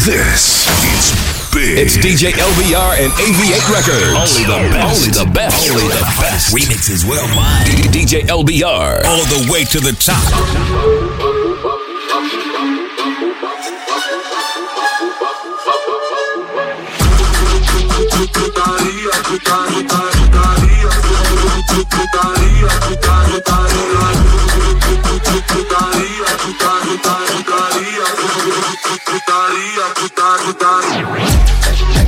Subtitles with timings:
[0.00, 1.76] This is big.
[1.76, 4.16] It's DJ LBR and AV8 Records.
[4.16, 4.96] Only the best.
[4.96, 5.70] Only the best.
[5.70, 6.54] Only the best.
[6.54, 7.66] Remixes well mine.
[7.92, 9.04] DJ LBR.
[9.04, 10.24] All the way to the top.
[18.32, 20.90] Putaria, putaria, putaria,
[21.68, 23.50] putaria, putaria, putaria,
[29.10, 31.99] putaria, putaria, putaria.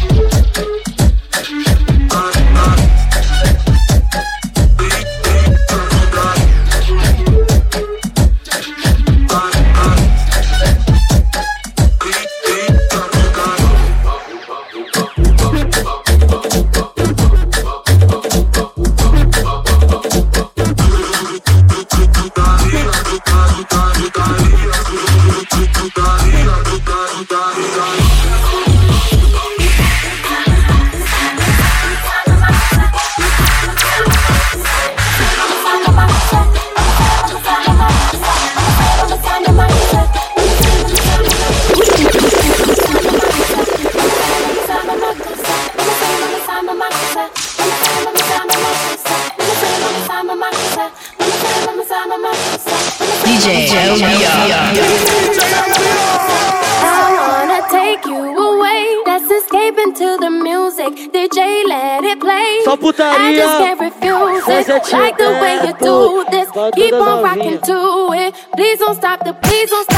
[64.93, 66.49] Like the way you do this.
[66.75, 68.35] Keep on rocking to it.
[68.57, 69.92] Please don't stop the, please don't stop.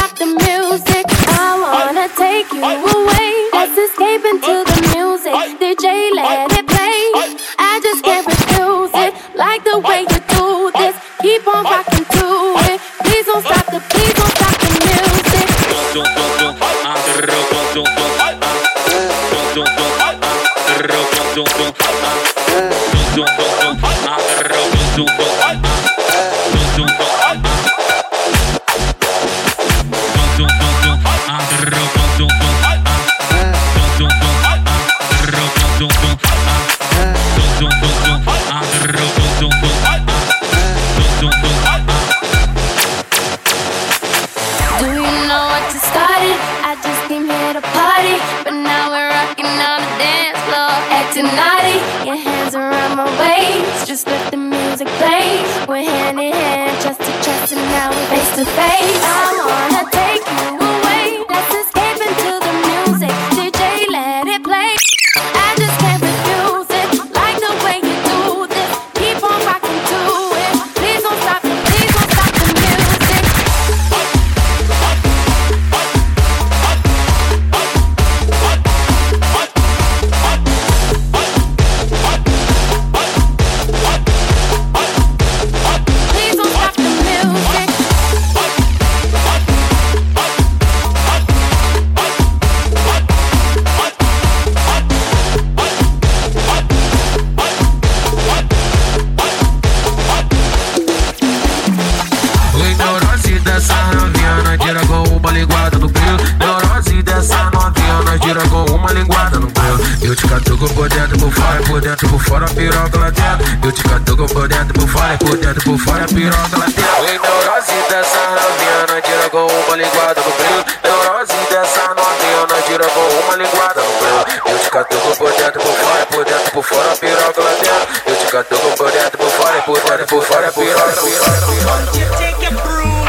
[130.21, 133.07] for for for You take your broom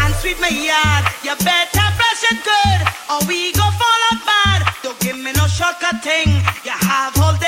[0.00, 1.04] and sweep my yard.
[1.22, 2.80] You better brush it good,
[3.10, 4.62] or we go fall apart.
[4.82, 6.28] Don't give me no shortcut thing.
[6.64, 7.43] You have all.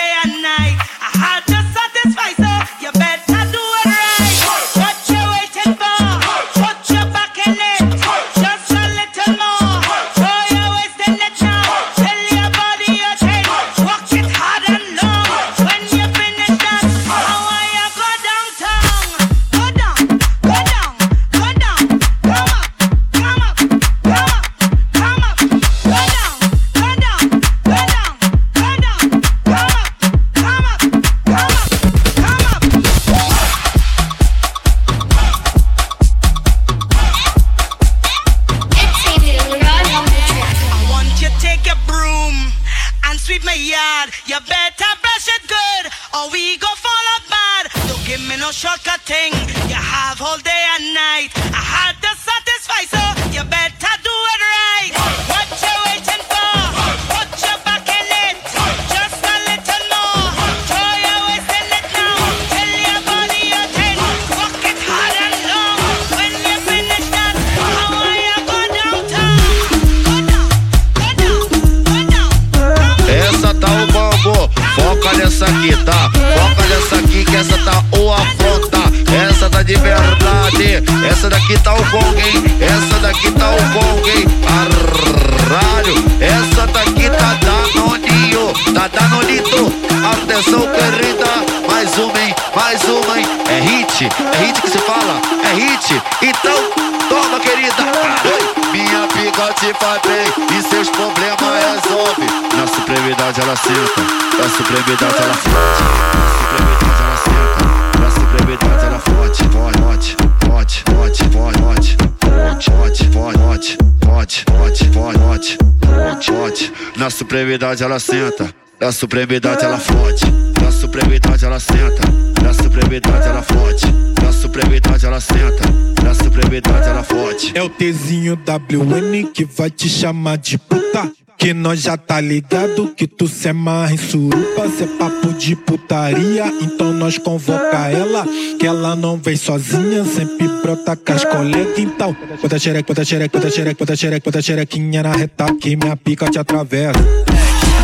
[104.97, 105.83] proibidas, ela fode.
[106.17, 107.99] Doce proibidas, ela senta.
[107.99, 110.15] Doce proibidas, ela forte, forte,
[110.47, 111.97] forte, forte, forte,
[112.33, 116.73] forte, forte, forte, forte, forte, forte, forte, forte.
[116.97, 118.55] Na supremidade ela senta.
[118.81, 120.27] Na supremidade ela forte,
[120.63, 122.03] Na supremidade ela senta.
[122.43, 123.87] Na supremidade ela forte,
[124.23, 126.03] Na supremidade ela senta.
[126.03, 127.53] Na supremidade ela forte.
[127.55, 131.11] É o Tzinho WN que vai te chamar de puta.
[131.39, 135.55] Que nós já tá ligado que tu se amarra em surupa, cê é papo de
[135.55, 138.27] putaria, então nós convoca ela,
[138.59, 143.39] que ela não vem sozinha, sempre brota com as colegas, então bota xereca, bota xereca,
[143.39, 147.01] bota xereca, bota xereca, bota xerequinha na reta que minha pica te atravessa.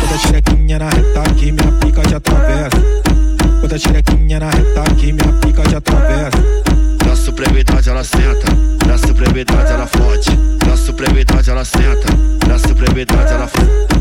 [0.01, 2.77] Bota xerequinha na reta que minha pica te atravessa.
[3.61, 6.72] Bota xerequinha na reta que minha pica te atravessa.
[7.13, 8.47] Na supremidade ela senta,
[8.87, 10.31] na supremidade ela forte.
[10.67, 12.07] Na supremidade ela senta,
[12.47, 13.95] na supremidade ela forte.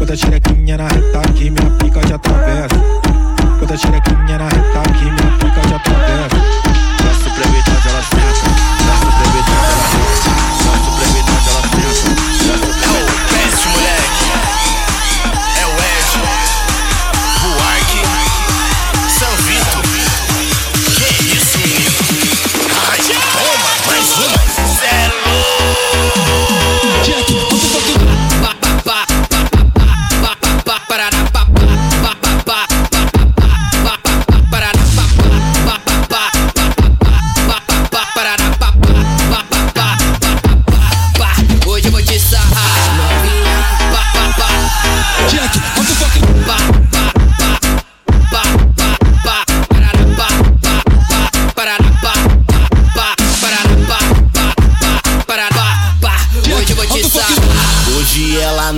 [0.00, 2.74] Bota xerequinha na reta que minha pica te atravessa.
[3.60, 6.36] Bota xerequinha na reta que minha pica te atravessa.
[7.04, 8.75] Na supremidade ela senta,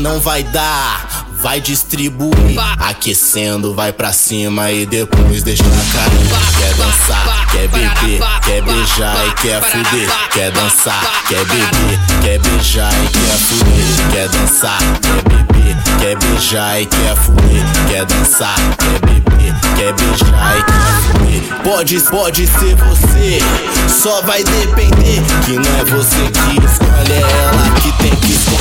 [0.08, 2.58] não vai dar, vai distribuir.
[2.78, 6.58] Aquecendo, vai pra cima e depois deixa cair.
[6.58, 10.10] Quer dançar, quer beber, quer beijar e quer fuder.
[10.32, 14.10] Quer dançar, quer beber, quer beijar e quer fuder.
[14.12, 17.64] Quer dançar, quer beber, quer beijar e quer fuder.
[17.90, 21.62] Quer dançar, quer beber, quer beijar e quer fuder.
[21.62, 23.40] Pode, pode ser você,
[23.88, 25.22] só vai depender.
[25.44, 28.58] Que não é você que escolhe, é ela que tem que escolher.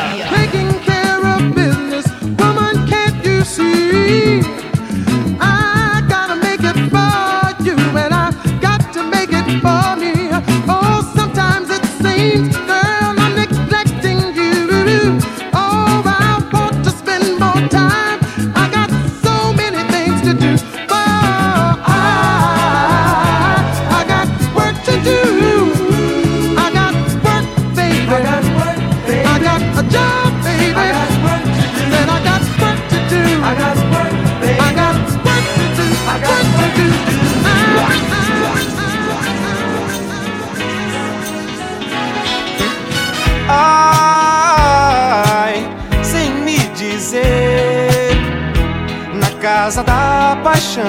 [49.69, 50.83] casa da paixão.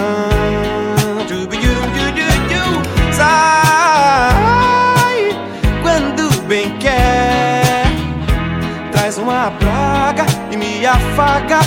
[3.11, 3.57] Sai
[5.81, 7.83] quando bem quer,
[8.93, 11.59] traz uma praga e me afaga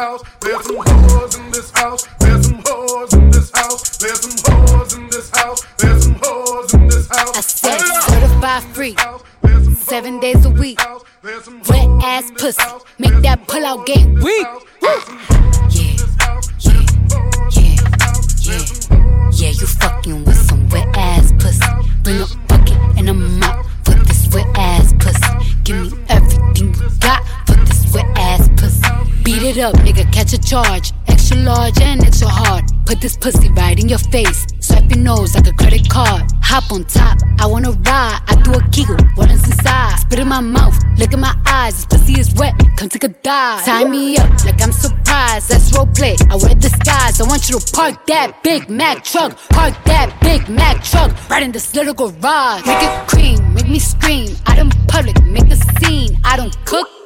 [0.00, 0.22] house.
[0.40, 2.08] There's some hoes in this house.
[2.20, 3.98] There's some hoes in this house.
[3.98, 5.66] There's some hoes in this house.
[5.76, 7.36] There's some hoes in this house.
[7.36, 8.96] I said certified free.
[9.74, 10.80] Seven days a week.
[11.68, 12.62] Wet ass pussy.
[12.98, 14.46] Make that pull out game weak.
[14.82, 15.00] Yeah,
[15.70, 16.40] yeah,
[17.50, 17.99] yeah.
[29.50, 30.92] It up, nigga, catch a charge.
[31.08, 32.62] Extra large and extra hard.
[32.86, 34.46] Put this pussy right in your face.
[34.60, 36.22] Swipe your nose like a credit card.
[36.40, 38.20] Hop on top, I wanna ride.
[38.28, 39.96] I do a giggle, what is inside?
[40.02, 41.74] Spit in my mouth, look in my eyes.
[41.74, 43.64] This pussy is wet, come take a dive.
[43.64, 45.48] Tie me up like I'm surprised.
[45.48, 46.14] That's role play.
[46.30, 47.20] I wear disguise.
[47.20, 49.36] I want you to park that Big Mack truck.
[49.48, 52.64] Park that Big Mack truck right in this little garage.
[52.64, 54.36] Make it cream, make me scream.
[54.46, 56.20] I don't public, make a scene.
[56.22, 56.99] I don't cook.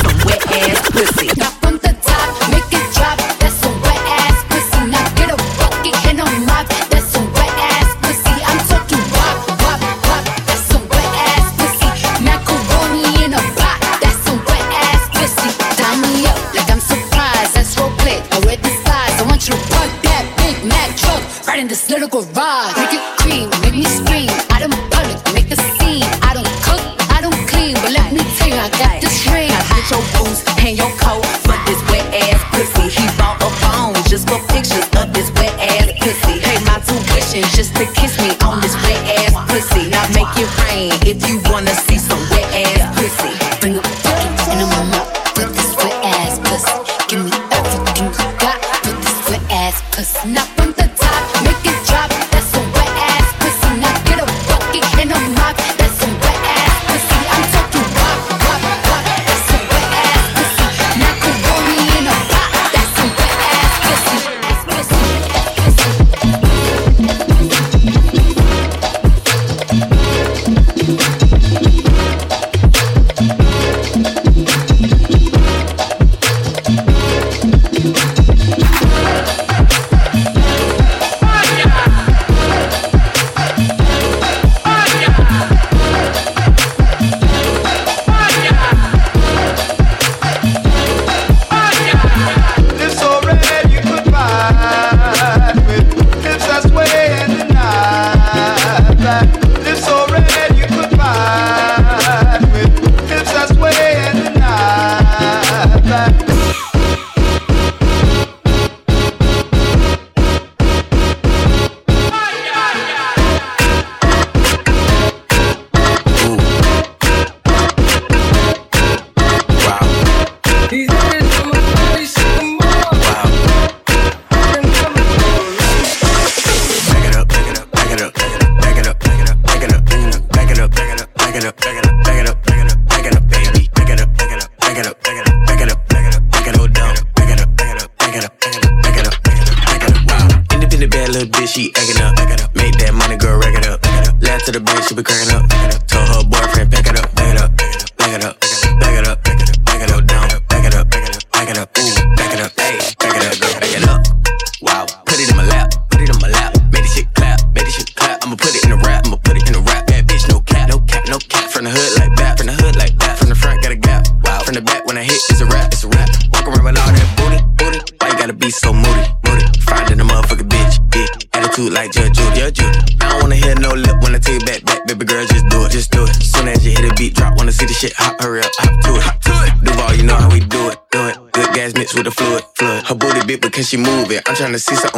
[0.00, 1.28] some wet ass pussy.
[1.36, 3.18] Now from the top, make it drop.
[3.40, 4.80] That's some wet ass pussy.
[4.90, 6.66] Now get a bucket and a mop.
[6.90, 8.36] That's some wet ass pussy.
[8.48, 10.24] I'm talking wop, wop, wop.
[10.46, 11.88] That's some wet ass pussy.
[12.24, 13.78] Macaroni in a pot.
[14.02, 15.50] That's some wet ass pussy.
[15.78, 17.54] Tie me up like I'm surprised.
[17.56, 18.20] That's role play.
[18.32, 19.16] I wear disguise.
[19.20, 22.76] I want you to park that Big Mack truck right in this little garage.
[22.78, 23.48] Make it cream,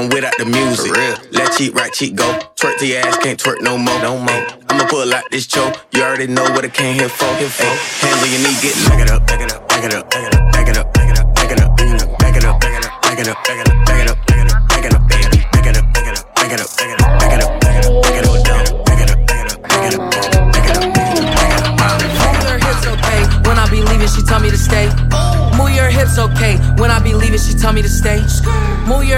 [0.08, 0.90] without the music.
[1.32, 2.26] Left cheek, right cheek, go.
[2.56, 4.46] Twerk to your ass, can't twerk no more, no more.
[4.68, 5.76] I'ma pull out this choke.
[5.92, 7.32] You already know what I came here for.
[7.36, 7.64] Here for.
[7.64, 9.53] Hands on your knee, get back it up, back it up,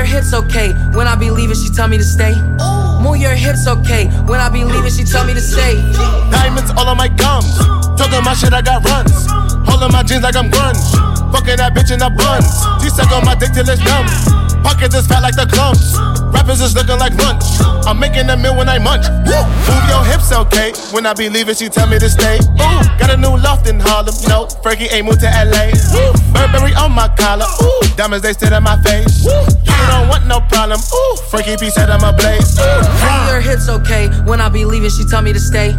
[0.07, 0.73] hips okay.
[0.95, 2.35] When I be leaving, she tell me to stay.
[3.03, 4.07] Move your hips okay.
[4.25, 5.75] When I be leaving, she tell me to stay.
[6.31, 7.59] Diamonds all on my gums.
[7.99, 9.27] Talking my shit, I got runs.
[9.69, 10.81] Holding my jeans like I'm grunge.
[11.33, 12.49] Fucking that bitch in the buns.
[12.83, 14.07] She suck on my dick till it's numb.
[14.63, 16.16] Pockets is fat like the clumps.
[16.33, 17.45] Rappers is looking like lunch.
[17.87, 19.07] I'm making a meal when I munch.
[19.27, 19.39] Woo!
[19.69, 20.73] Move your hips, okay?
[20.93, 22.39] When I be leaving, she tell me to stay.
[22.39, 24.15] Ooh, got a new loft in Harlem.
[24.29, 25.71] No, Frankie ain't moved to LA.
[25.95, 26.13] Woo!
[26.33, 27.47] Burberry on my collar.
[27.63, 29.25] Ooh, diamonds they sit in my face.
[29.25, 29.33] Woo!
[29.67, 30.81] You don't want no problem.
[30.81, 32.59] Ooh, Frankie P said I'm a blaze.
[32.59, 32.83] Ooh.
[33.07, 34.09] Move your hips okay.
[34.25, 35.75] When I be leaving, she tell me to stay.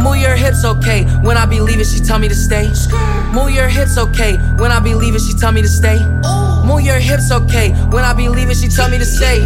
[0.00, 1.04] Move your hips okay.
[1.22, 2.68] When I be leaving, she tell me to stay.
[3.34, 4.36] Move your hips okay.
[4.58, 5.98] When I be leaving, she tell me to stay.
[6.80, 7.76] Move your hips okay.
[7.92, 9.44] When I be leaving, she tell me to stay.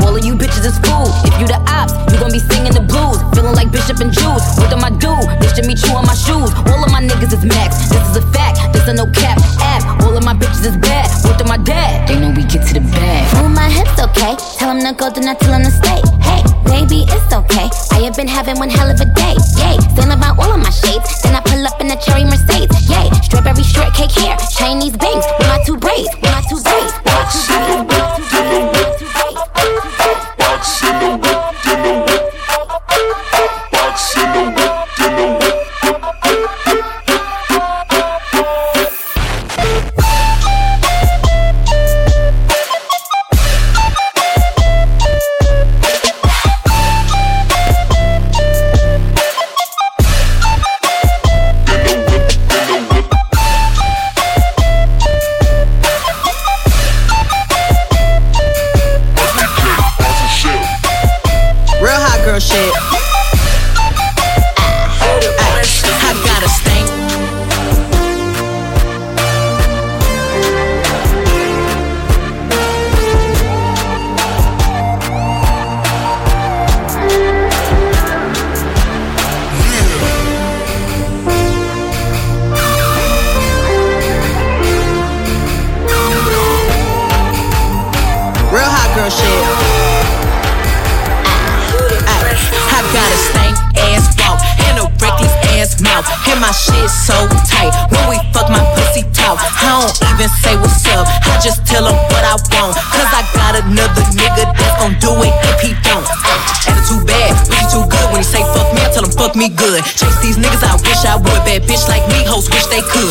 [0.00, 1.12] All of you bitches is fool.
[1.28, 3.20] If you the ops, you gon' be singing the blues.
[3.36, 4.56] Feeling like Bishop and Juice.
[4.56, 5.12] What am I do?
[5.44, 6.48] Bitch to meet you on my shoes.
[6.72, 7.84] All of my niggas is max.
[7.92, 8.72] This is a fact.
[8.72, 9.84] This a no cap app.
[10.00, 11.04] All of my bitches is bad.
[11.28, 12.08] What to my dad?
[12.08, 13.28] They know we get to the bag.
[13.36, 14.32] Move my hips, okay?
[14.56, 16.00] Tell him to go, then I tell him to stay.
[16.24, 17.68] Hey, baby, it's okay.
[17.92, 19.36] I have been having one hell of a day.
[19.60, 21.04] Yay, still about all of my shades.
[21.20, 22.88] Then I pull up in a cherry Mercedes.
[22.88, 24.40] Yay, strawberry shortcake hair.
[24.56, 26.08] Chinese bangs with my two braids.
[26.24, 26.92] With my two braids.
[26.92, 29.02] With my two braids.
[29.02, 29.19] With my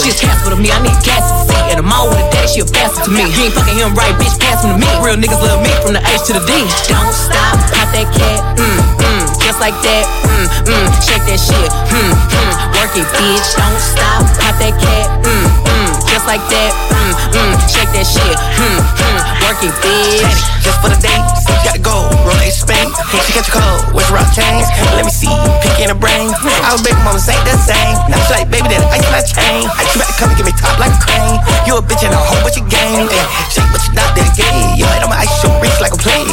[0.09, 0.17] could.
[0.17, 1.61] She's to me, I need gas to see.
[1.69, 3.21] And I'm all with a dash, she a bastard to me.
[3.29, 4.89] You ain't fucking him right, bitch, pass him to me.
[5.05, 6.53] Real niggas love me from the H to the D.
[6.89, 9.08] Don't stop, pop that cat, mm, mm,
[9.59, 13.49] just like that, mm, mm, shake that shit, mm, mm, work it, bitch.
[13.59, 18.39] Don't stop, pop that cat, mm, mm, just like that, mm, mm, shake that shit,
[18.55, 20.49] mm, mm, work it, bitch.
[20.63, 21.23] Just for the date,
[21.63, 22.07] gotta go.
[22.27, 22.91] Roll a Spain.
[23.09, 23.95] Hey, she got your cold.
[23.95, 24.67] Where's rock chains?
[24.91, 25.31] Let me see.
[25.63, 26.35] Pick in the brain.
[26.67, 27.95] Our baby mama ain't the same.
[28.11, 29.63] Now she like, baby, that ice my chain.
[29.65, 31.39] I you better come and get me top like a crane.
[31.63, 33.07] You a bitch and a whole bunch of game.
[33.07, 34.59] Ay, shake what you not that gay.
[34.75, 36.27] Yeah, I'ma ice your wrist like a player.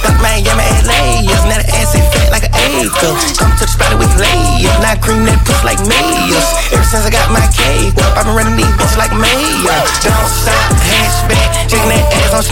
[0.00, 1.20] Got Miami, LA.
[1.20, 3.14] Yeah, now the ass is fat like an acre.
[3.38, 4.76] Come to the spot with layers.
[4.82, 6.46] Now cream that puss like mayors.
[6.74, 9.80] Ever since I got my cake up, I've been running these bitches like mayor.
[10.02, 12.44] Don't stop, hatchback, shaking that ass on.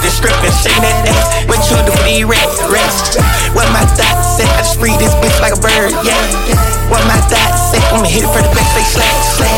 [0.00, 1.44] The strip and shaking that ass.
[1.44, 3.20] What you do for these rats, rats?
[3.52, 4.48] What my thoughts say?
[4.48, 6.16] I just free this bitch like a bird, yeah.
[6.88, 7.82] What my thoughts say?
[7.92, 9.49] I'ma hit it for the back, say slash.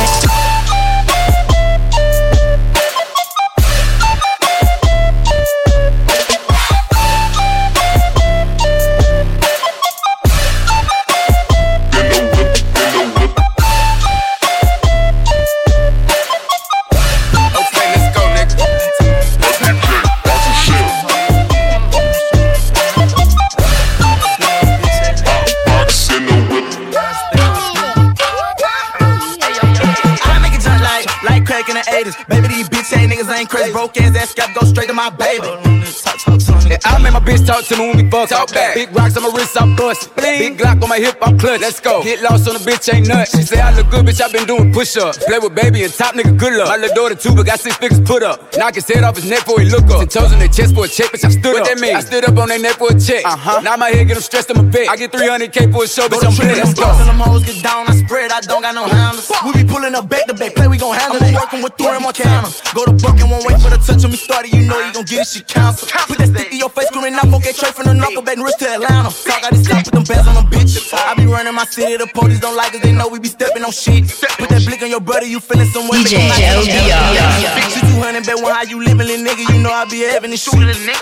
[37.32, 38.28] Bitch talk to me when we fuck.
[38.28, 38.74] Talk back.
[38.74, 40.14] Big rocks on my wrist, I'm bust.
[40.38, 41.60] Big Glock on my hip, I'm clutch.
[41.60, 42.02] Let's go.
[42.02, 43.36] Get lost on the bitch, ain't nuts.
[43.36, 44.20] She say I look good, bitch.
[44.20, 45.18] I been doing push ups.
[45.24, 46.68] Play with baby and top nigga, good luck.
[46.68, 48.40] My little daughter too, but got six figures put up.
[48.56, 50.08] Knock his head off his neck before he look up.
[50.08, 51.24] Toes on their chest for a check, bitch.
[51.24, 51.68] I stood what up.
[51.68, 51.96] What that mean?
[51.96, 53.24] I stood up on their neck for a check.
[53.24, 53.60] Uh huh.
[53.60, 54.88] Now my head get them stressed in my bed.
[54.88, 56.24] I get 300k for a show, bitch.
[56.24, 56.60] I'm ready.
[56.60, 56.86] Let's go.
[56.86, 59.30] Them hoes get down, I spread, I don't got no handles.
[59.44, 61.28] We be pulling up back to back, play, we gon' handle it.
[61.28, 62.48] I'm working with Thor and Montana.
[62.74, 64.92] Go to Buck and won't wait for the touch on me started, you know you
[64.92, 65.88] gon' get it, she cancel.
[66.06, 68.68] Put that sticky your face screaming out, get straight from the knuckle, back wrist to
[68.68, 69.10] Atlanta.
[69.10, 70.92] Talk, I just stop, with them bands on them bitch.
[70.92, 73.64] I be running my city, the police don't like us, they know we be stepping
[73.64, 74.08] on shit.
[74.38, 75.98] Put that blick on your brother, you feeling some way.
[75.98, 77.70] DJ LBR.
[77.70, 80.30] Shoot you hundred, bet one how you living, little nigga, you know I be having
[80.30, 80.54] this shit.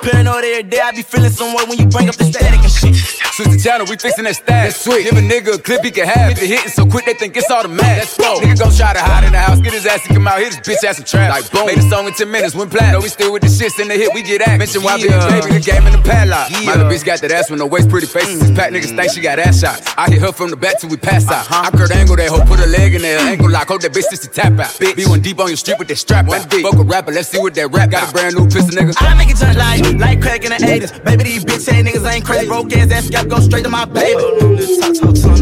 [0.03, 2.73] Paranoid every day, I be feeling some way when you bring up the static and
[2.73, 3.21] shit.
[3.41, 4.69] Switch the channel, we fixing that stack.
[4.69, 5.05] That's sweet.
[5.05, 6.37] Give a nigga a clip he can have.
[6.37, 8.05] Hit the hitting so quick they think it's automatic.
[8.05, 8.37] Let's go.
[8.41, 10.53] Nigga gon' try to hide in the house, get his ass to come out, hit
[10.55, 11.31] his bitch ass some trap.
[11.31, 11.67] Like boom.
[11.67, 13.01] Made a song in 10 minutes, went platinum.
[13.01, 14.59] Know we still with the shits in the hit, we get at.
[14.59, 15.41] Mention why yeah.
[15.41, 16.51] baby, the game in the padlock.
[16.51, 16.67] Yeah.
[16.67, 18.41] My little bitch got that ass with no waist, pretty faces.
[18.41, 19.93] This pack niggas think she got ass shots.
[19.97, 21.51] I hit her from the back till we pass out.
[21.51, 21.71] Uh-huh.
[21.73, 24.09] I Kurt Angle that hoe, put a leg in there, ankle lock, hold that bitch
[24.11, 24.73] just to tap out.
[24.79, 24.97] Bitch.
[24.97, 26.51] Be one deep on your street with that strap one out.
[26.51, 28.11] Fuck a rapper, let's see what that rap got.
[28.11, 28.95] A brand new pistol, nigga.
[28.99, 31.05] I make it jump like, like crack in the 80s.
[31.05, 32.47] Baby, these bitch ass niggas ain't crazy.
[32.47, 34.23] Broke ass, that scalp go straight to my baby.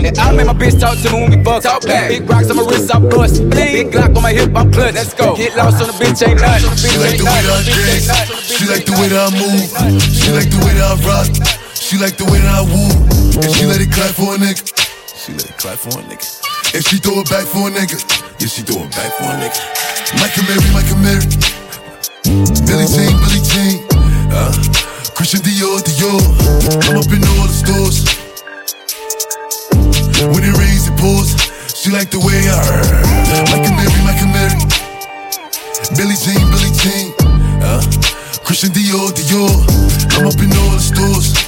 [0.09, 1.63] And I make my bitch talk to me when we fuck.
[1.63, 2.09] Talk back.
[2.09, 3.49] Big rocks on my wrist, I bust.
[3.51, 4.95] Big Glock on my hip, I'm clutch.
[4.95, 5.37] Let's go.
[5.37, 6.77] Get lost on the bitch, ain't nothing.
[6.77, 8.49] She like the way that I dance.
[8.49, 10.01] She like the way that I move.
[10.01, 11.59] She like the way that I rock.
[11.75, 13.18] She like the way that I woo.
[13.39, 14.67] And she let it clap for a nigga.
[15.15, 16.27] She let it clap for a nigga.
[16.75, 17.95] And she throw it back for a nigga.
[18.43, 19.63] Yeah, she throw it back for a nigga.
[20.19, 21.23] Michael Mary, Michael Mary.
[22.67, 23.87] Billie Jean, Billie Jean.
[24.35, 24.51] Uh,
[25.15, 26.19] Christian Dior, Dior.
[26.91, 28.03] I'm up in all the stores.
[30.35, 31.31] When it rains, it pours.
[31.79, 32.91] She like the way I heard.
[33.55, 34.59] Michael Mary, Michael Mary.
[35.95, 37.15] Billie Jean, Billie Jean.
[37.63, 37.87] Uh,
[38.43, 39.55] Christian Dior, Dior.
[40.19, 41.48] I'm up in all the stores.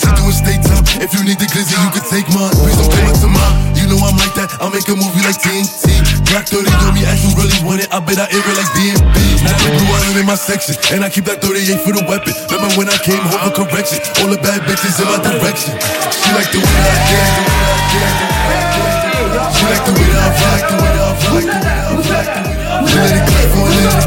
[0.00, 0.84] 3D nights to doing state time.
[1.00, 2.52] If you need the glizzy, you can take mine.
[2.56, 3.76] Please don't up to mine.
[3.76, 4.56] You know I'm like that.
[4.60, 6.00] I'll make a movie like TNT.
[6.30, 7.88] Black 30 on me, ask you really want it.
[7.92, 9.16] I bet I air it like DMB.
[9.44, 10.76] Now they blue island in my section.
[10.94, 12.32] And I keep that 38 for the weapon.
[12.48, 14.00] Remember when I came home for correction?
[14.22, 15.74] All the bad bitches in my direction.
[16.14, 19.54] She like the way I dance, the way that I dance.
[19.56, 21.60] She like the way that I rock, the way that I rock, the way that
[21.60, 22.40] I rock.
[22.80, 24.00] Let it clap for a nigga.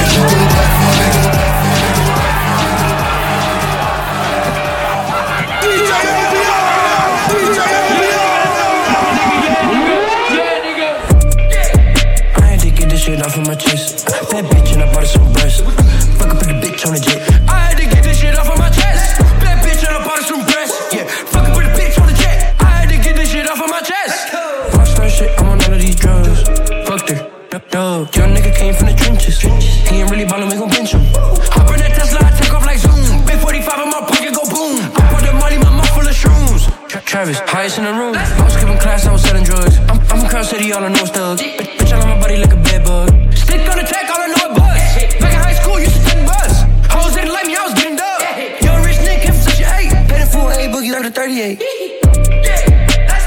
[0.00, 0.59] And she throw it back for
[29.38, 29.74] trenches.
[29.88, 31.04] He ain't really ballin', we gon' bench him.
[31.54, 33.24] Hop in that Tesla, I take off like zoom.
[33.26, 34.80] Big 45 in my pocket, go boom.
[34.96, 36.66] I put the money, my mouth full of shrooms.
[36.88, 38.14] Tra- Travis, highest in the room.
[38.16, 39.78] I was skipping class, I was selling drugs.
[39.90, 41.42] I'm, I'm from Crown City, all I know is thugs.
[41.42, 43.08] Bitch, all on my body like a bed bug.
[43.34, 44.80] Stick on the tech, all I know is buzz.
[45.20, 46.64] Back in high school, used to take bus.
[46.90, 48.18] Hoes didn't like me, I was getting dub.
[48.64, 49.92] Young rich nigga, came from such an eight.
[50.08, 51.62] Paid a full A boogie like a 38.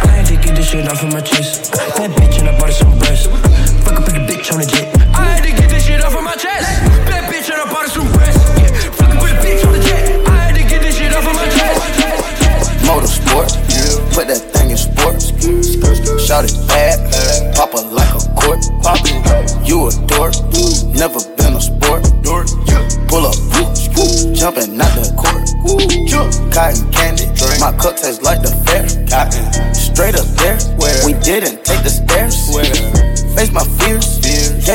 [0.03, 1.62] I had to get this shit off of my chest.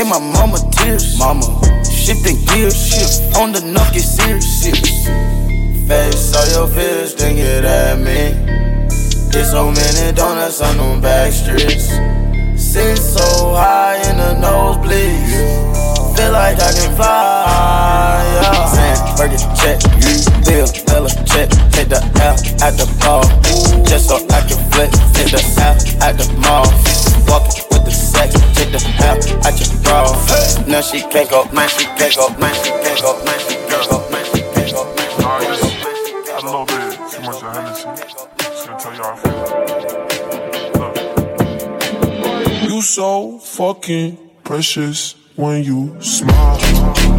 [0.09, 1.17] My mama tears.
[1.19, 1.45] Mama,
[1.85, 4.63] shifting gears, on the knock, get serious.
[5.87, 8.33] Face all your fears, then get at me.
[9.31, 11.89] There's so many donuts on them back streets.
[12.59, 16.17] Sit so high in the nose nosebleeds.
[16.17, 18.25] Feel like I can fly.
[18.41, 19.15] Yeah.
[19.15, 21.49] Burger check, you Bill, Bella check.
[21.71, 23.23] Take the L at the ball.
[23.85, 26.65] Just so I can flip, Take the L at the mall.
[27.27, 27.68] Walking
[28.19, 28.55] with.
[28.55, 30.11] Take the L at your bra.
[30.67, 33.89] Now she can't go, man, she can't go, man, she can't go, man, she can't
[33.89, 34.89] go, man, she can't go.
[42.63, 47.18] You so fucking precious when you smile.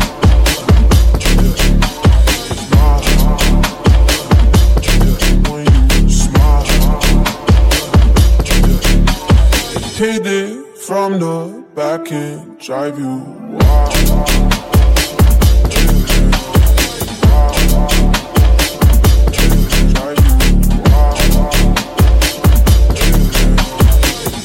[11.01, 13.15] from the back and drive you
[13.57, 13.95] wild.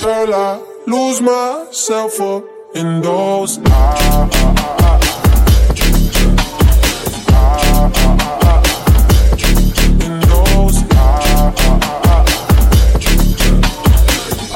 [0.02, 4.32] Girl, I lose myself up in those eyes.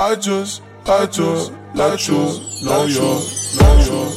[0.01, 2.13] I just, I just let you
[2.61, 3.21] know you're,
[3.55, 4.08] know you're,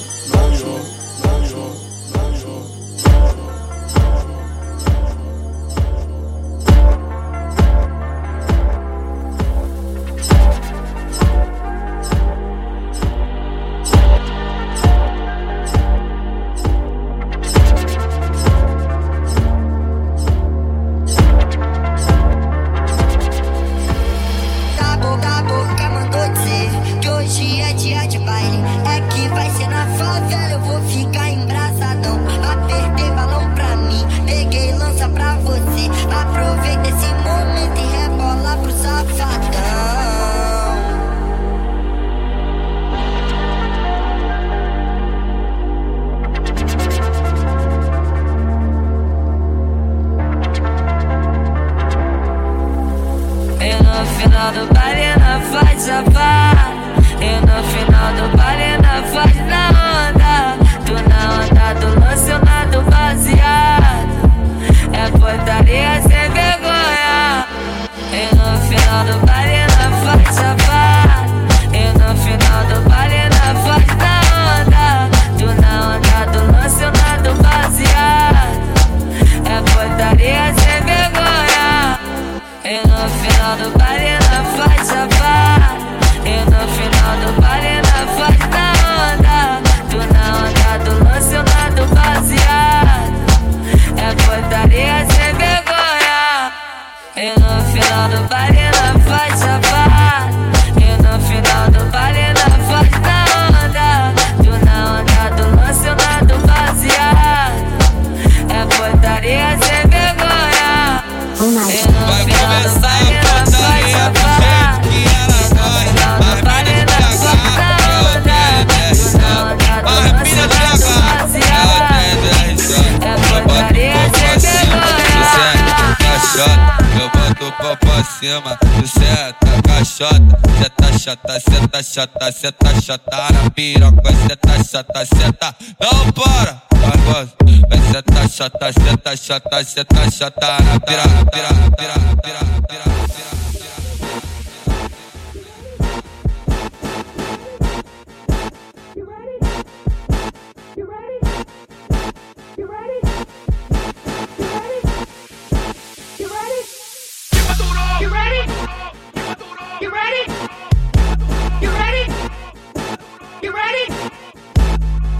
[131.12, 136.62] chata, seta, chata, seta, chata na piroca, seta, chata, seta, não para.
[136.72, 143.31] Vai, vai, seta, senta, chata, seta, chata, seta, chata na piroca, piroca, piroca, piroca, piroca.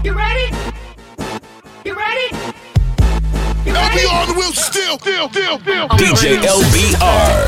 [0.03, 0.53] You ready?
[1.85, 2.27] You ready?
[3.63, 5.87] LBR on the wheel, still, still, still, still.
[5.95, 7.47] DJ LBR.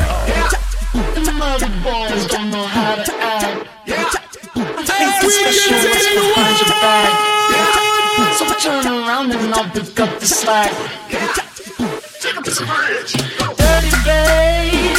[1.14, 3.68] The mother boys don't know how to act.
[8.38, 10.72] So turn around and I'll pick up the slack.
[13.58, 14.96] Dirty babe,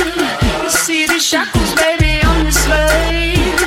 [0.62, 3.58] you see these shackles, baby, I'm your slave.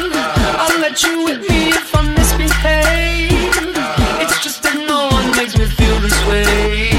[0.63, 2.00] I'll let you with me if I
[6.31, 6.91] be.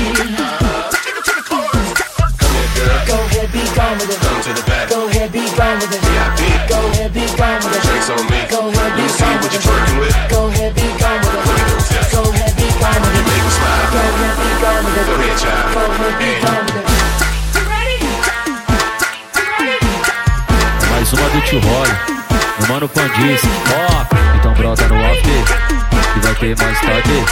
[3.76, 4.90] Come to the back.
[4.90, 4.96] Be
[5.30, 5.72] be be
[6.38, 6.52] be.
[20.90, 21.90] Mais uma do Tio Roy,
[22.70, 23.42] mano Pandis,
[23.74, 24.06] ó,
[24.38, 25.44] então brota no after,
[26.14, 27.26] que vai ter mais tarde,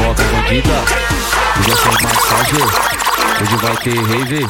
[0.00, 0.78] boca bandida,
[1.58, 2.64] hoje ser massagem,
[3.42, 4.46] hoje vai ter rave,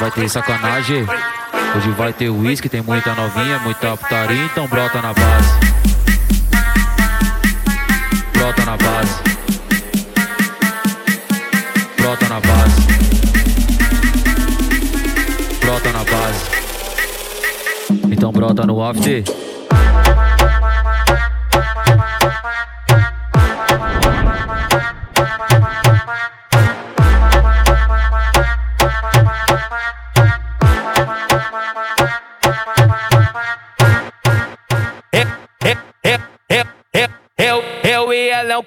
[0.00, 1.06] vai ter sacanagem,
[1.76, 5.52] hoje vai ter whisky, tem muita novinha, muita putaria, então brota na base,
[8.32, 9.18] brota na base,
[11.98, 12.82] brota na base,
[15.60, 16.62] brota na base.
[18.10, 19.51] Então brota no after.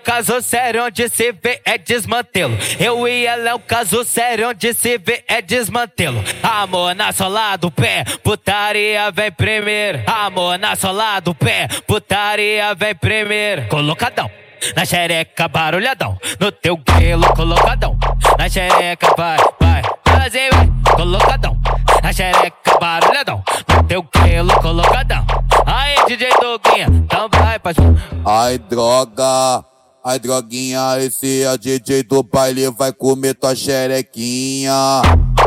[0.05, 2.55] Caso sério onde se vê é desmantelo.
[2.79, 6.23] Eu e ela é um caso sério onde se vê é desmantelo.
[6.43, 10.03] Amor na sola do pé, putaria vem primeiro.
[10.05, 13.67] Amor na sola do pé, putaria vem primeiro.
[13.67, 14.29] Colocadão.
[14.75, 16.17] Na xereca, barulhadão.
[16.39, 17.97] No teu grelo, colocadão.
[18.37, 19.81] Na xereca, vai, vai.
[20.07, 20.69] Fazer, vai.
[20.95, 21.59] Colocadão.
[22.03, 23.43] Na xereca, barulhadão.
[23.67, 25.25] No teu grelo, colocadão.
[25.65, 27.99] Aí, DJ Doguinha, então vai, parceiro.
[28.23, 29.74] Ai, droga.
[30.07, 35.01] Ai, droguinha, esse é o DJ do baile, vai comer tua xerequinha.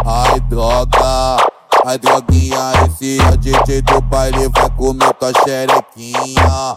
[0.04, 1.36] Ai, droga.
[1.86, 6.76] Ai, droguinha, esse é o DJ do baile, vai comer tua xerequinha.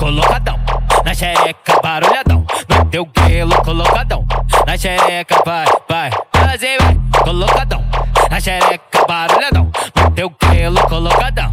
[0.00, 0.58] Colocadão.
[1.04, 2.44] Na xereca, barulhadão.
[2.68, 4.26] No teu grelo, colocadão.
[4.66, 6.10] Na xereca, vai, vai.
[6.34, 6.98] Fazer, vai.
[7.22, 7.84] Colocadão.
[8.28, 9.70] Na xereca, barulhadão.
[10.02, 11.52] No teu grelo, colocadão.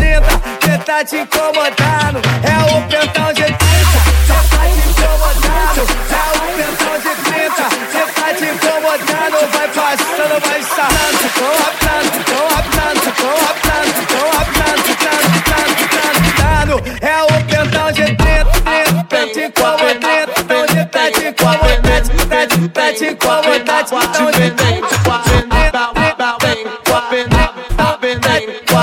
[0.91, 2.19] tá te incomodando.
[2.43, 3.61] É o pentão de 30 que
[4.27, 5.87] tá te incomodando.
[6.11, 9.37] É o pentão de 30 que tá te incomodando.
[9.53, 11.29] Vai passando, vai sarrando.
[11.39, 16.75] Tô raptando, tô raptando, tô raptando, tô raptando, tando, tando, tando, tando.
[17.01, 20.31] É o pentão de 30, 30, tá te incomodando.
[20.45, 21.09] Pentão de tá
[22.93, 23.89] te incomodando,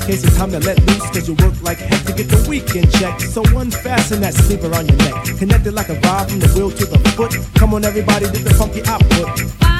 [0.01, 2.91] case it's time to let loose, cause you work like heck to get the weekend
[2.91, 3.19] check.
[3.19, 5.37] So unfasten that sleeper on your neck.
[5.37, 7.37] Connected like a rod from the wheel to the foot.
[7.55, 9.70] Come on, everybody, get the funky output.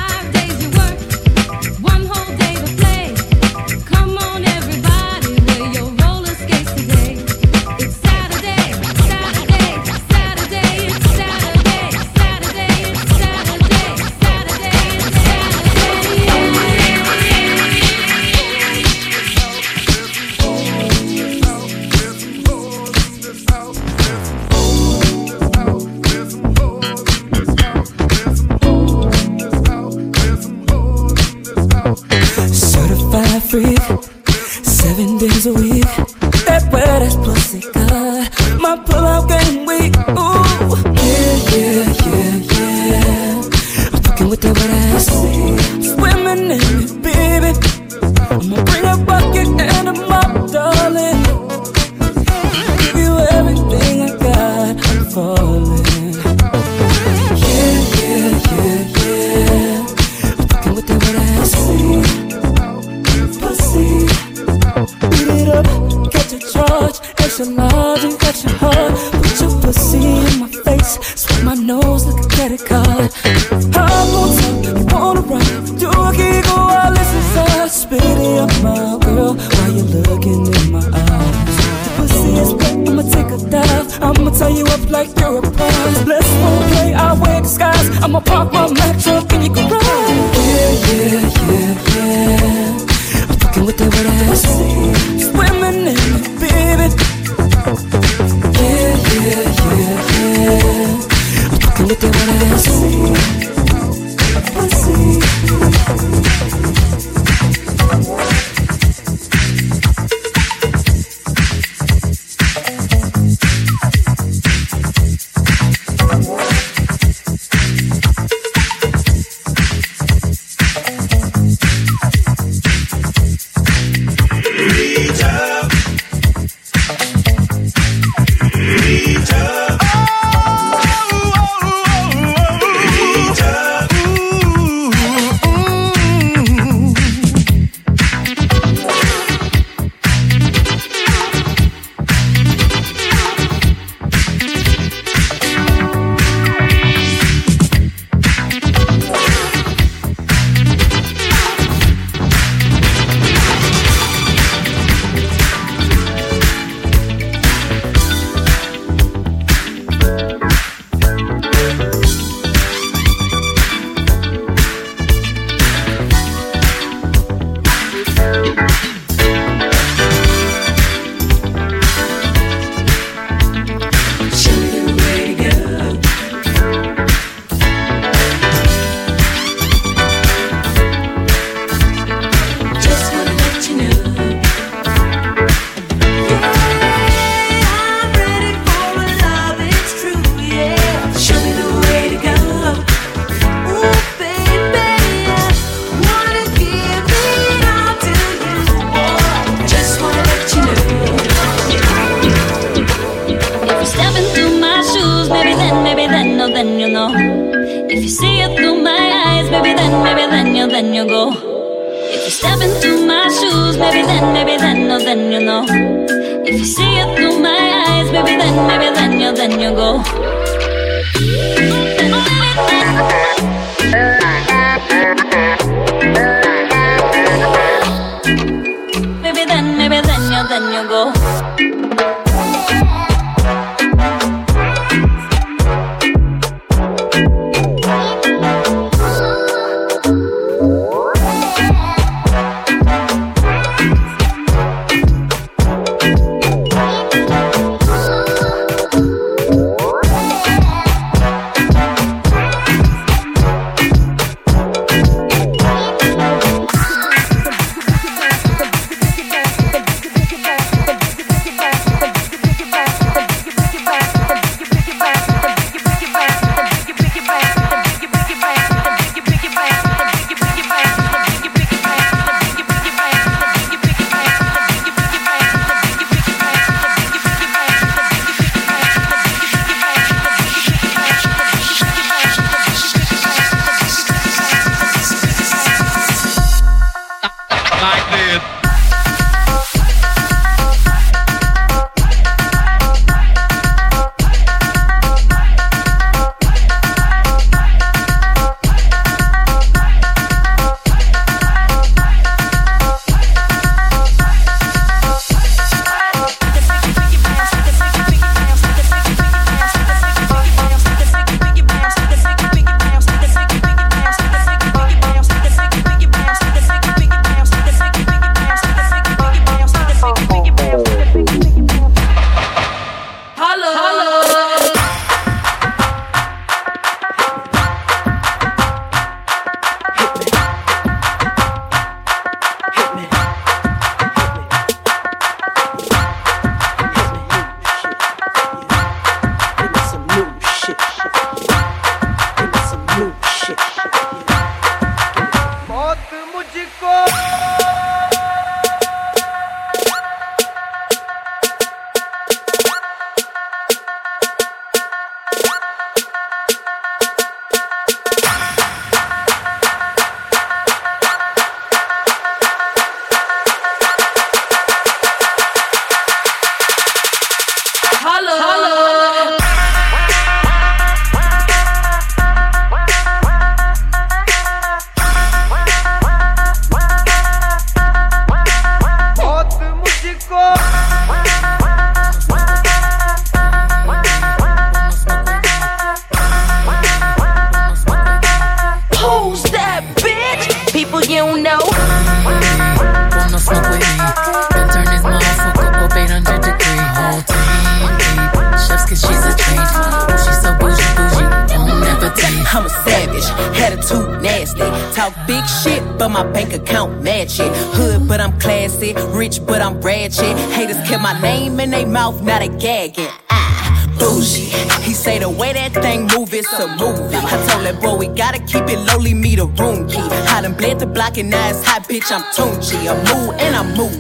[420.94, 422.12] Block and now hot, bitch.
[422.12, 422.88] I'm Tunchi.
[422.90, 423.91] I'm mood and I'm moody.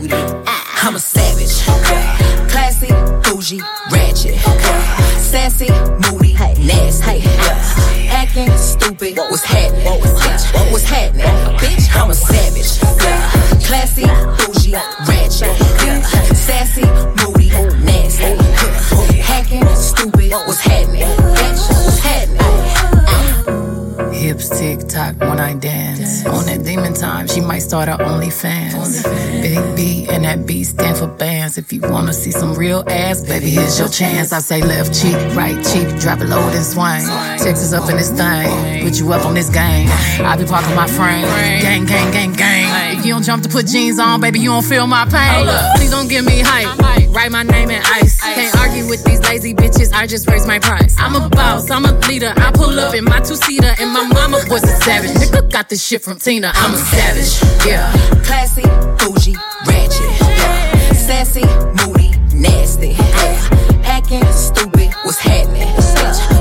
[27.71, 29.01] Start her OnlyFans.
[29.41, 31.57] Big B and that B stand for bands.
[31.57, 34.33] If you wanna see some real ass, baby, here's your chance.
[34.33, 37.05] I say left cheek, right cheek, drop it low and swing.
[37.39, 39.87] Texas up in this thing, put you up on this game.
[40.19, 41.23] I be parking my frame,
[41.61, 42.90] gang, gang, gang, gang.
[43.01, 45.47] If you don't jump to put jeans on, baby, you don't feel my pain.
[45.75, 46.77] Please don't give me hype.
[47.09, 48.21] Write my name in ice.
[48.21, 49.91] Can't argue with these lazy bitches.
[49.91, 50.95] I just raise my price.
[50.99, 51.71] I'm a boss.
[51.71, 52.31] I'm a leader.
[52.37, 55.09] I pull up in my two seater, and my mama was a savage.
[55.17, 56.51] Nigga got this shit from Tina.
[56.53, 57.65] I'm a savage.
[57.65, 57.91] Yeah.
[58.23, 58.61] Classy,
[59.01, 59.35] bougie,
[59.65, 60.21] ratchet.
[60.21, 60.93] Yeah.
[60.93, 61.41] Sassy,
[61.81, 62.89] moody, nasty.
[62.89, 63.81] Yeah.
[63.83, 64.93] Acting stupid.
[65.01, 65.67] What's happening?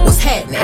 [0.04, 0.60] What's happening?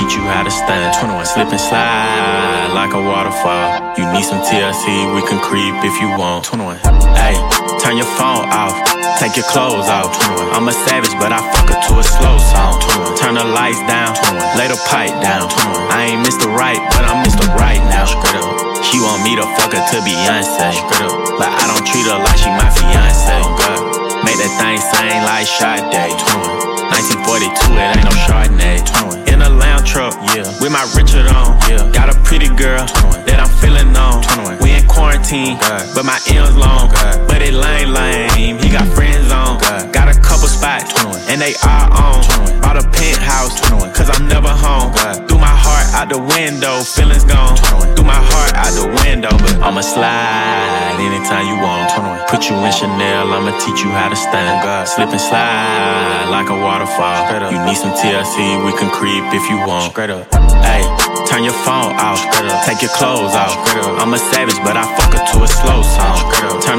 [0.00, 0.96] Teach you how to stand.
[0.96, 3.92] 21, slip and slide like a waterfall.
[4.00, 6.48] You need some TLC, we can creep if you want.
[6.48, 6.80] 21,
[7.20, 7.36] hey,
[7.84, 8.72] turn your phone off,
[9.20, 10.08] take your clothes off.
[10.32, 12.80] 21, I'm a savage, but I fuck her to a slow song.
[12.80, 15.52] 21, turn the lights down, 21, lay the pipe down.
[15.52, 16.48] 21, I ain't Mr.
[16.48, 17.44] Right, but I'm Mr.
[17.52, 18.08] Right now.
[18.08, 18.80] Straight up.
[18.80, 20.80] She want me to fuck her to Beyonce.
[21.36, 23.36] But I don't treat her like she my fiance.
[23.36, 24.24] Oh.
[24.24, 26.69] Make that thing sing like Sade.
[26.90, 28.78] 1942, it ain't no Chardonnay.
[29.30, 31.56] In a lounge truck, yeah, with my Richard on.
[31.70, 32.84] Yeah, got a pretty girl
[33.26, 34.20] that I'm feeling on.
[34.60, 35.56] We in quarantine,
[35.94, 36.90] but my M's long.
[37.28, 38.58] But it lame, lame.
[38.58, 39.58] He got friends on.
[39.92, 39.99] Got
[40.40, 40.96] couple spots,
[41.28, 42.24] and they are on.
[42.64, 43.60] Bought a penthouse,
[43.92, 44.92] cause I'm never home.
[45.28, 47.56] Threw my heart out the window, feelings gone.
[47.92, 51.92] Threw my heart out the window, but I'ma slide anytime you want.
[52.32, 54.64] Put you in Chanel, I'ma teach you how to stand.
[54.88, 57.52] Slip and slide like a waterfall.
[57.52, 59.92] You need some TLC, we can creep if you want.
[60.64, 60.84] Hey,
[61.28, 62.20] turn your phone off.
[62.64, 63.52] Take your clothes off.
[64.00, 66.09] I'm a savage, but I fuck her to a slow song.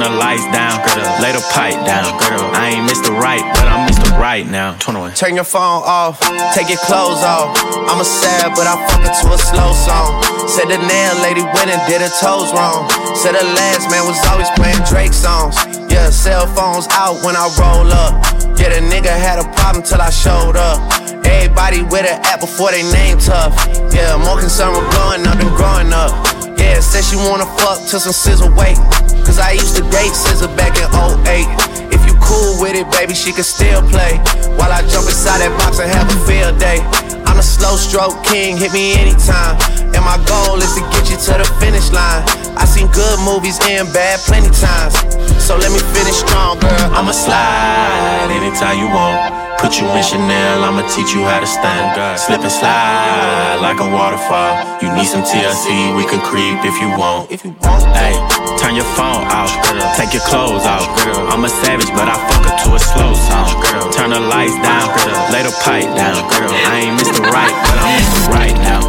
[0.01, 0.81] Turn the lights down,
[1.21, 2.09] lay the pipe down.
[2.57, 3.13] I ain't Mr.
[3.13, 4.09] Right, but I'm Mr.
[4.17, 4.73] Right now.
[4.79, 5.13] 21.
[5.13, 6.17] Turn your phone off,
[6.57, 7.53] take your clothes off.
[7.85, 10.17] I'm a sad, but I fuck it to a slow song.
[10.49, 12.89] Said the nail lady went and did her toes wrong.
[13.13, 15.53] Said the last man was always playing Drake songs.
[15.85, 18.25] Yeah, cell phones out when I roll up.
[18.57, 20.81] Yeah, the nigga had a problem till I showed up.
[21.29, 23.53] Everybody with an app before they name tough.
[23.93, 26.09] Yeah, more concerned with blowing up than growing up.
[26.57, 28.81] Yeah, said she wanna fuck till some SZA wait.
[29.25, 31.93] Cause I used to date SZA back in 08.
[31.93, 34.17] If you cool with it, baby, she can still play.
[34.57, 36.79] While I jump inside that box and have a field day.
[37.27, 39.55] I'm a slow stroke king, hit me anytime.
[39.95, 42.23] And my goal is to get you to the finish line.
[42.57, 44.95] I seen good movies and bad plenty times.
[45.39, 46.87] So let me finish strong, girl.
[46.91, 49.50] I'ma slide anytime you want.
[49.61, 51.93] Put you in Chanel, I'ma teach you how to stand.
[52.17, 54.57] Slip and slide like a waterfall.
[54.81, 57.29] You need some TLC, we can creep if you want.
[57.29, 58.17] If you want, hey,
[58.57, 59.53] turn your phone off,
[59.93, 60.89] take your clothes off.
[61.29, 63.53] I'm a savage, but I fuck her to a slow song.
[63.93, 64.89] Turn the lights down,
[65.29, 66.17] lay the pipe down.
[66.25, 66.49] Girl.
[66.49, 67.21] I ain't Mr.
[67.21, 68.33] Right, but I'm Mr.
[68.33, 68.81] Right now.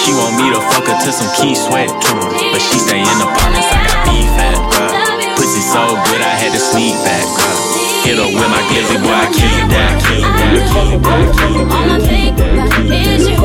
[0.00, 3.28] She want me to fuck her to some Keith Sweat, but she stay in the
[3.28, 3.68] apartments.
[3.68, 4.56] I got beef at.
[5.36, 7.69] Pussy so good, I had to sneak back, girl.
[8.02, 9.92] Hit her with my glizzy, boy, I kill you that.
[11.70, 13.36] All I think about is you.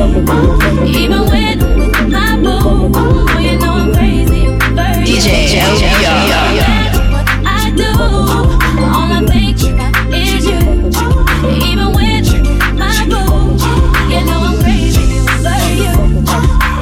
[0.86, 5.20] Even when I'm my boo, oh, you know I'm crazy over you.
[5.20, 5.28] DJ
[7.12, 7.90] What I do,
[8.80, 10.60] all I think about is you.
[11.68, 12.24] Even when
[12.78, 13.60] my boo,
[14.08, 16.75] you know I'm crazy over you.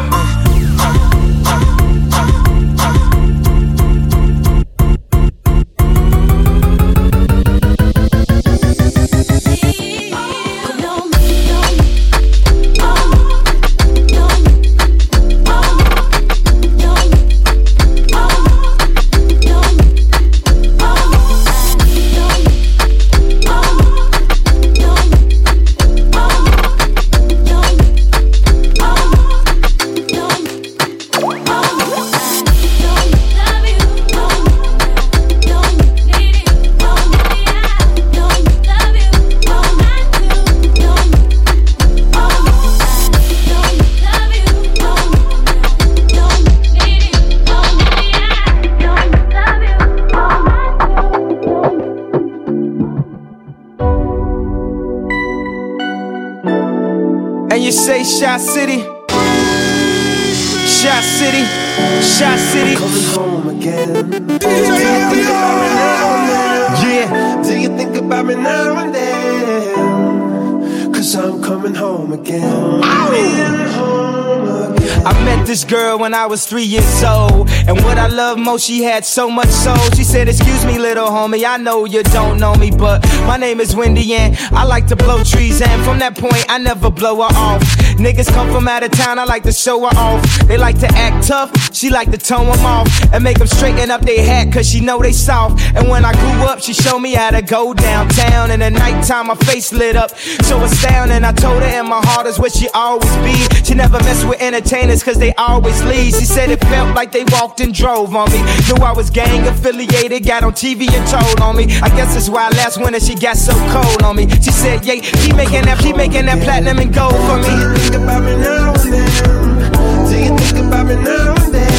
[76.14, 77.50] When I was three years old.
[77.66, 79.76] And what I love most, she had so much soul.
[79.96, 83.58] She said, Excuse me, little homie, I know you don't know me, but my name
[83.60, 85.60] is Wendy and I like to blow trees.
[85.60, 87.62] And from that point, I never blow her off.
[87.98, 90.22] Niggas come from out of town, I like to show her off.
[90.46, 92.88] They like to act tough, she like to tone them off.
[93.12, 95.53] And make them straighten up their hat, cause she know they soft.
[95.76, 98.50] And when I grew up, she showed me how to go downtown.
[98.50, 101.24] In the nighttime, my face lit up, so astounding.
[101.24, 103.34] I told her in my heart is where she always be.
[103.64, 106.14] She never mess with entertainers, cause they always leave.
[106.14, 108.38] She said it felt like they walked and drove on me.
[108.68, 111.64] Knew I was gang affiliated, got on TV and told on me.
[111.82, 114.28] I guess that's why last winter she got so cold on me.
[114.28, 117.48] She said, yeah, keep making that, keep making that platinum and gold for me.
[117.48, 120.08] Do you Think about me now and then.
[120.08, 121.73] Do you think about me now and then?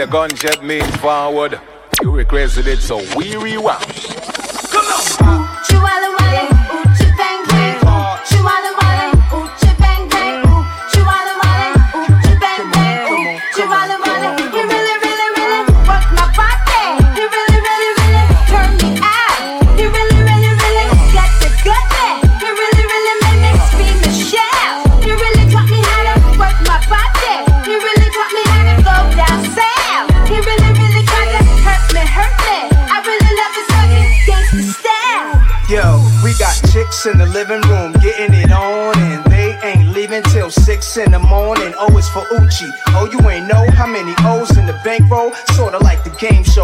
[0.00, 1.60] The gunshot means forward.
[2.02, 3.89] You requested it, so we rewound.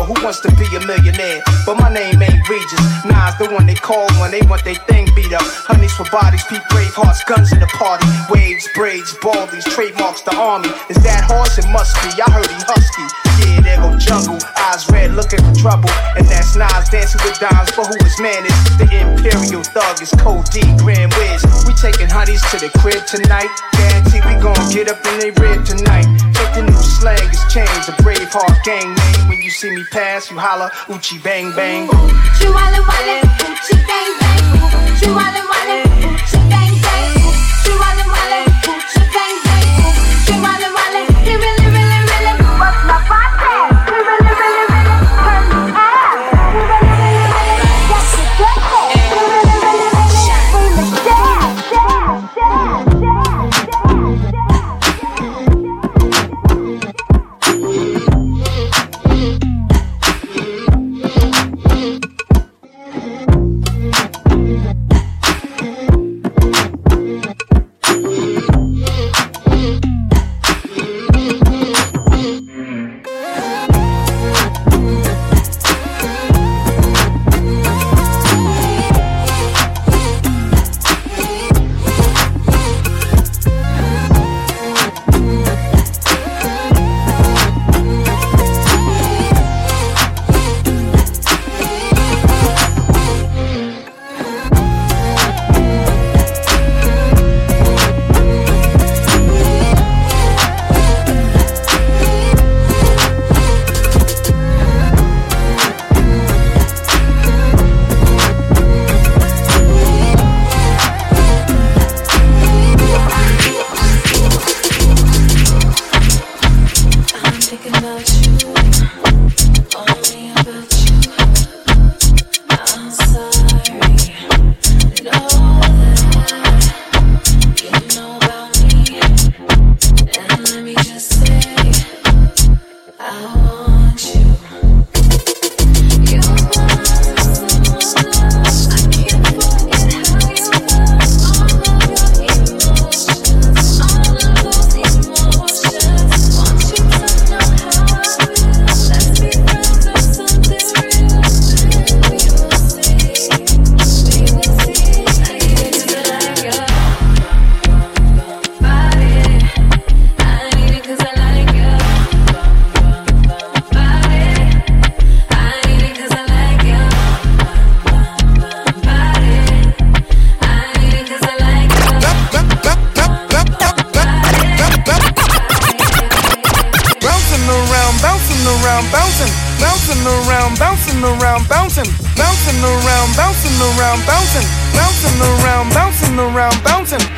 [0.06, 1.42] who wants to be a millionaire?
[1.66, 2.80] But my name ain't Regis.
[3.04, 5.42] Nas, the one they call when they want their thing beat up.
[5.66, 8.06] Honeys for bodies, peep brave hearts, guns in the party.
[8.30, 10.70] Waves, braids, baldies, trademarks, the army.
[10.88, 11.58] Is that horse?
[11.58, 12.22] It must be.
[12.22, 13.25] I heard he husky
[13.56, 14.38] yeah, there go jungle.
[14.68, 15.90] Eyes red, looking for trouble.
[16.16, 20.12] And that's Nas dancing with dimes, but who is man is the imperial thug is
[20.20, 21.44] Cold D, Grand Wiz.
[21.66, 23.48] We taking honeys to the crib tonight.
[23.72, 26.06] Guarantee we gon' get up in they rib tonight.
[26.34, 29.28] Check the new slang it's changed, the Braveheart gang name.
[29.28, 31.88] When you see me pass, you holler, Oochie Bang Bang.
[31.88, 34.44] Ooh, wallin, wallin, Oochie Bang Bang.
[34.56, 37.16] Ooh, Oochie Bang Bang.
[37.24, 38.05] Ooh,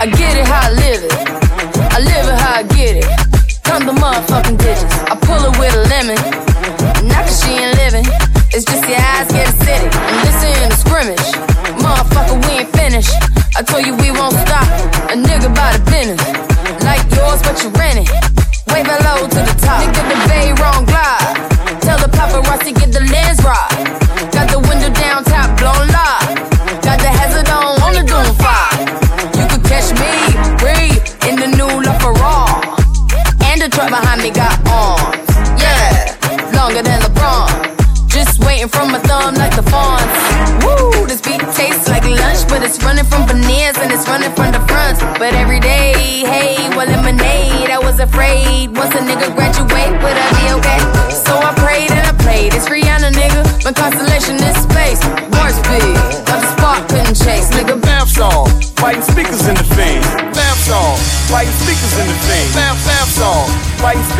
[0.00, 1.17] I get it how I live it.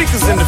[0.08, 0.47] speakers in the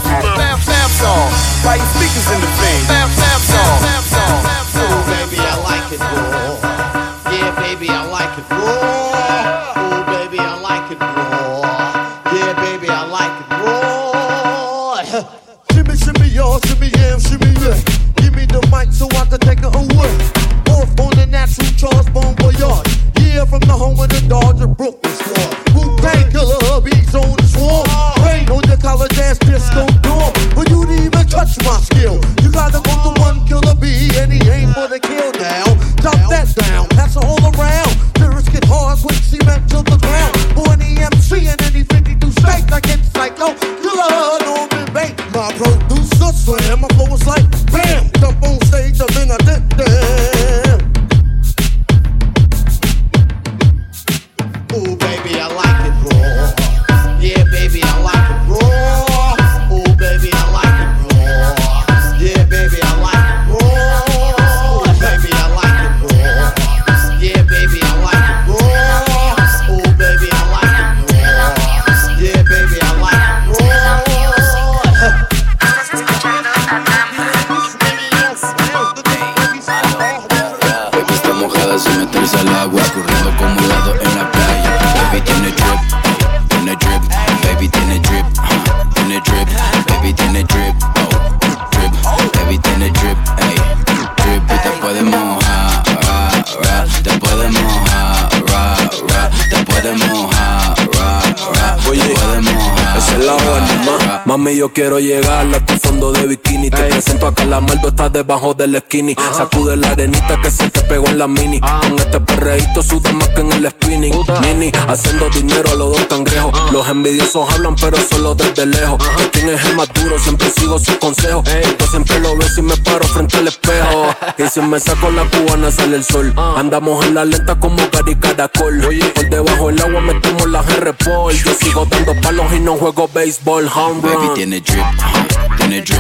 [108.61, 109.17] del skinny.
[109.37, 111.61] Sacude la arenita que se te pegó en la mini.
[111.61, 114.15] Con este perreíto suda más que en el spinning.
[114.43, 116.53] Nini, haciendo dinero a los dos cangrejos.
[116.71, 119.03] Los envidiosos hablan, pero solo desde lejos.
[119.33, 120.19] ¿Quién es el más duro?
[120.19, 121.45] Siempre sigo sus consejos.
[121.79, 124.15] Yo siempre lo veo si me paro frente al espejo.
[124.39, 126.33] Y si me saco la cubana sale el sol.
[126.57, 128.81] Andamos en la lenta como Gary Caracol.
[129.15, 131.35] Por debajo del agua metemos la R-Pol.
[131.35, 133.71] Yo sigo dando palos y no juego béisbol.
[133.75, 134.13] Home run.
[134.13, 135.99] Baby tiene drip, uh, tiene drip.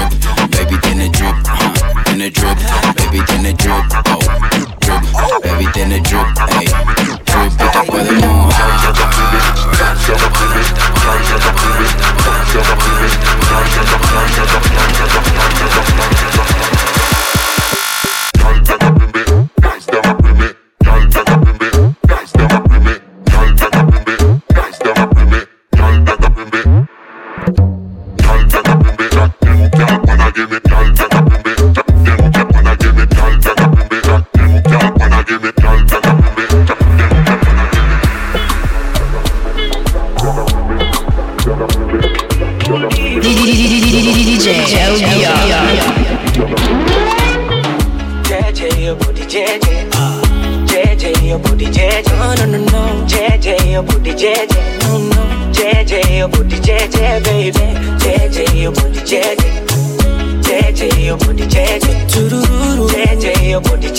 [0.50, 1.34] Baby tiene drip,
[2.20, 2.58] uh, tiene drip.
[2.96, 3.72] Baby tiene drip,
[4.06, 4.18] oh,
[4.80, 5.02] drip.
[5.42, 6.26] Baby tiene drip,
[6.60, 6.66] ey,
[7.24, 7.52] drip.
[7.52, 8.60] Y te puede mojar.
[10.00, 10.40] DJ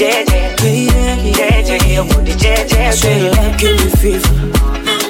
[0.02, 1.34] booty JJ.
[1.38, 3.38] JJ, your booty JJ, Straight baby.
[3.38, 4.34] up, give me fever.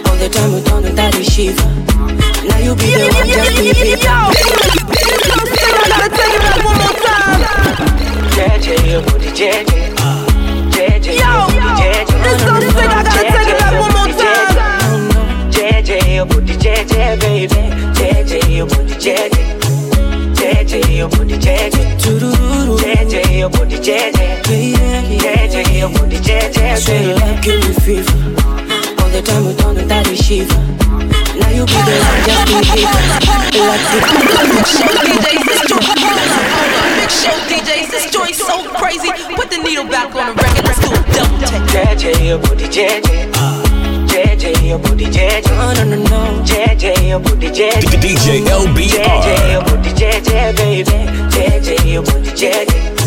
[0.09, 1.63] All the time we don't that is shiva.
[2.43, 3.71] Now you be the one, just be
[8.35, 9.71] JJ, your booty JJ.
[10.75, 12.07] JJ, your booty JJ.
[12.23, 14.51] this song sick, I gotta take it back one more time.
[15.51, 17.55] JJ, your booty JJ, baby.
[17.95, 19.35] JJ, your booty JJ.
[20.35, 21.79] JJ, your booty JJ.
[22.81, 24.30] JJ, your booty JJ.
[25.91, 27.21] JJ, your booty JJ, Straight baby.
[27.21, 28.11] up, give me fever.
[29.01, 30.55] All the time we don't that is shiva.
[31.39, 32.53] Now you be the one, just be
[35.11, 35.91] DJs, this joint,
[36.95, 39.11] big show DJs, this joint so crazy.
[39.35, 41.63] Put the needle back on the record, let's do a double take.
[41.71, 43.31] JJ, your booty JJ.
[44.07, 45.47] JJ, your booty JJ.
[45.51, 46.43] No, no, no, no.
[46.43, 47.81] JJ, your booty JJ.
[47.99, 48.87] DJ LBR.
[48.95, 50.91] JJ, your booty JJ, baby.
[51.31, 53.00] JJ, your booty JJ.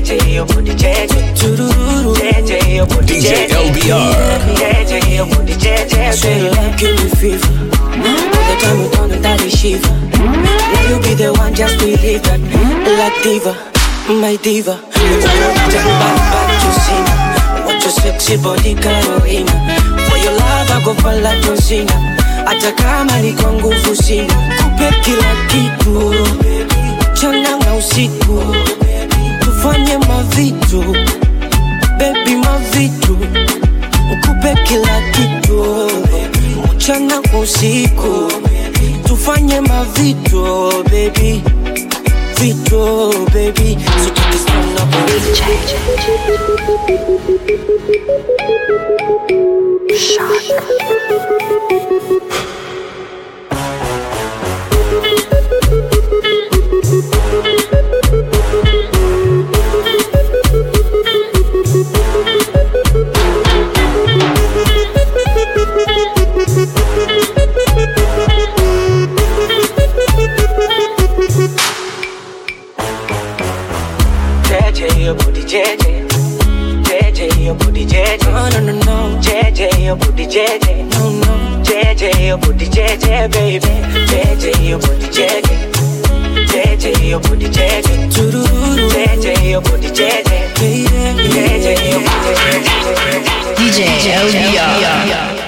[0.00, 1.36] JJ, your booty JJ.
[1.36, 4.56] JJ, your booty DJ LBR.
[4.56, 6.58] JJ, your booty JJ, Straight baby.
[6.58, 7.52] up, give me fever.
[7.52, 9.86] All the time we don't that is shiva.
[10.16, 12.40] Now you be the one, just believe that.
[12.98, 13.52] Like diva,
[14.08, 14.80] my diva.
[14.92, 15.20] Turn
[16.00, 17.04] back, back to sin.
[17.66, 19.52] What your sexy body Carolina.
[20.08, 21.92] For your love I go for like John Cena.
[22.46, 26.14] Hata kama ni kwa nguvu sina, kupe kila kitu
[27.12, 28.42] mchana na usiku,
[29.62, 30.82] tufanye mavitu.
[31.98, 33.16] Baby, mavitu.
[34.12, 35.90] Ukupe kila kitu.
[36.74, 38.32] Mchana kwa usiku,
[39.06, 40.42] tufanye mavitu
[40.90, 41.42] baby,
[42.40, 43.78] vitu baby,
[49.96, 50.22] so
[75.52, 76.24] JJ, your booty
[76.88, 77.12] JJ.
[77.12, 78.24] JJ, your booty JJ.
[78.24, 79.20] No, no, no, no.
[79.20, 80.90] JJ, your booty JJ.
[80.92, 81.62] No, no.
[81.62, 83.66] JJ, your booty JJ, baby.
[84.08, 85.44] JJ, your booty JJ.
[86.46, 88.08] JJ, your booty JJ.
[88.88, 90.24] JJ, your booty JJ.
[90.56, 92.72] JJ, your booty JJ.
[93.58, 93.78] DJ
[94.08, 95.41] LBR.